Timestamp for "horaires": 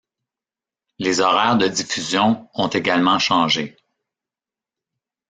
1.19-1.57